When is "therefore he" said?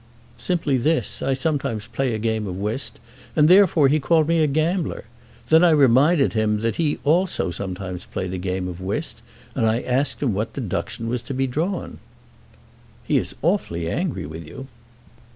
3.47-3.99